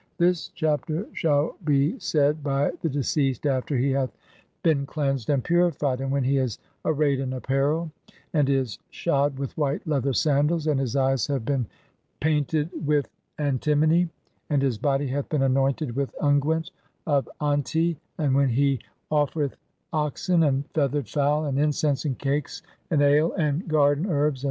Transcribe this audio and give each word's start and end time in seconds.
THIS 0.17 0.47
CHAPTER 0.55 1.05
SHALL 1.13 1.57
BR 1.61 1.99
SAID 1.99 2.41
[BY 2.41 2.71
THE 2.81 2.89
DECEASED] 2.89 3.45
AFTER 3.45 3.77
HE 3.77 3.91
HATH 3.91 4.17
BEEN 4.63 4.87
CLEANSED 4.87 5.29
AND 5.29 5.43
PURIFIED, 5.43 6.01
AND 6.01 6.11
WHEN 6.11 6.23
HE 6.23 6.37
IS 6.37 6.57
ARRAYED 6.83 7.19
IN 7.19 7.33
APPAREL, 7.33 7.91
(47) 8.31 8.39
AND 8.39 8.49
IS 8.49 8.79
SHOD 8.89 9.37
WITH 9.37 9.55
WHITE 9.59 9.85
LEATHER 9.87 10.11
SANDALS, 10.13 10.65
AND 10.65 10.79
HIS 10.79 10.95
EYES 10.95 11.27
HAVE 11.27 11.45
BEEN 11.45 11.67
PAINTED 12.19 12.71
WITH 12.87 13.09
ANTIMONY, 13.37 14.09
AND 14.49 14.63
[HIS 14.63 14.79
BODY] 14.79 15.05
HATH 15.05 15.29
BEEN 15.29 15.43
ANOINTED 15.43 15.95
WITH 15.95 16.15
UNGUENT 16.19 16.71
OF 17.05 17.29
AST], 17.39 17.75
AND 18.17 18.33
WHEN 18.33 18.49
HE 18.49 18.79
OFFERETH 19.11 19.55
OXEN, 19.93 20.41
AND 20.41 20.63
FEATHERED 20.73 21.09
FOWL, 21.09 21.45
AND 21.45 21.59
INCENSE, 21.59 22.05
AND 22.05 22.17
CAKES, 22.17 22.63
AND 22.89 23.03
ALE, 23.03 23.33
AND 23.33 23.59
(48) 23.59 23.67
GARDEN 23.67 24.05
HERBS. 24.07 24.39